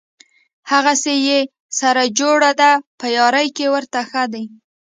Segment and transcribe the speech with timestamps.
[0.71, 1.39] هغسې یې
[1.79, 4.45] سره جوړه ده په یاري کې ورته ښه دي.